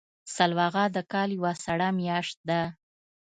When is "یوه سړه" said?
1.37-1.87